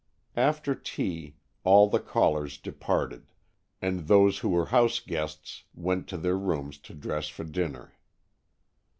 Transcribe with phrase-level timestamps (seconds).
[0.35, 3.31] After tea all the callers departed,
[3.83, 7.93] and those who were house guests went to their rooms to dress for dinner.